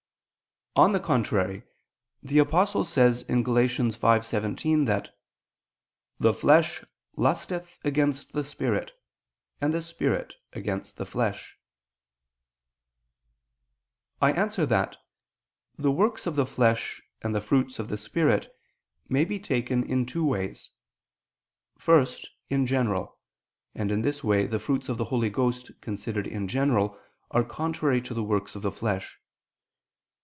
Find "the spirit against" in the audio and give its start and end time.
9.73-10.95